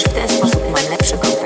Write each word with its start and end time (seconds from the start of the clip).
Czy 0.00 0.08
w 0.08 0.12
ten 0.12 0.28
sposób 0.28 0.62
mam 0.72 0.90
lepszy 0.90 1.18
kontakt? 1.18 1.39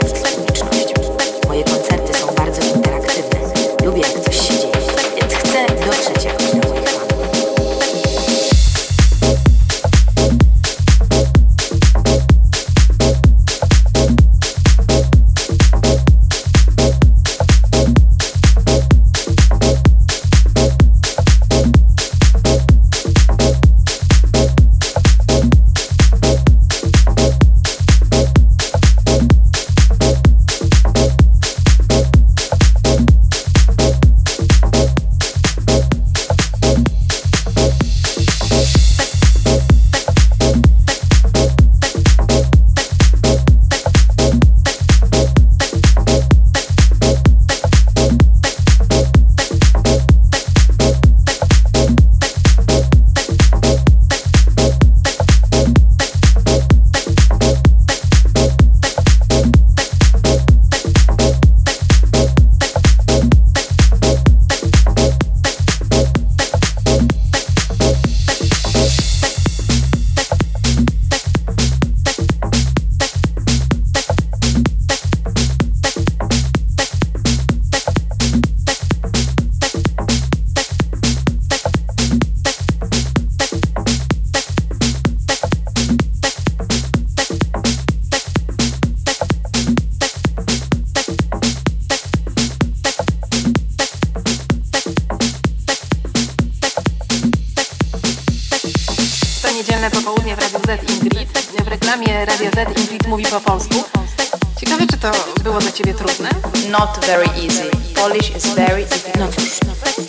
Czy 104.95 105.01
to 105.01 105.13
było 105.43 105.59
dla 105.59 105.73
ciebie 105.73 105.95
trudne? 105.95 106.31
Not 106.71 107.07
very 107.07 107.25
easy. 107.25 107.71
Polish 107.95 108.37
is 108.37 108.47
very 108.55 108.85
difficult. 108.85 109.17
No 109.19 109.29
cóż, 109.29 109.59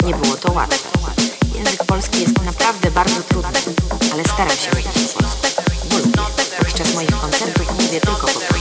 nie 0.06 0.14
było 0.14 0.36
to 0.36 0.52
łatwe. 0.52 0.90
Język 1.56 1.84
polski 1.84 2.22
jest 2.22 2.42
naprawdę 2.42 2.92
bardzo 2.92 3.22
trudny, 3.22 3.60
ale 4.14 4.24
staram 4.24 4.58
się 4.58 4.70
mówić 4.70 4.88
po 4.88 5.20
polsku. 5.20 5.62
Bo 5.90 5.98
lubię. 5.98 6.22
Podczas 6.60 6.94
moich 6.94 7.20
koncertów 7.22 7.72
mówię 7.80 8.02
tylko 8.02 8.28
po 8.28 8.34
polsku. 8.34 8.55